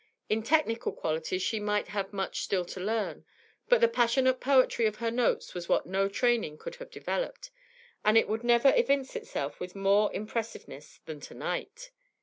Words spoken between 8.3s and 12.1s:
never evince itself with more impressiveness than to night.